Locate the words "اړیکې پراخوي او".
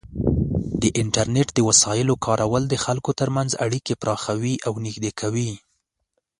3.65-4.73